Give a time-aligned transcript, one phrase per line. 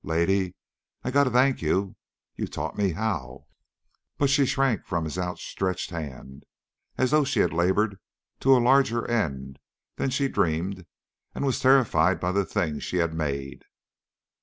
[0.03, 0.55] "Lady,
[1.03, 1.95] I got to thank you.
[2.35, 3.45] You taught me how!"
[4.17, 6.41] But she shrank from his outstretched hand
[6.97, 7.97] as though she had labored
[8.39, 9.59] to a larger end
[9.97, 10.87] than she dreamed
[11.35, 13.61] and was terrified by the thing she had made.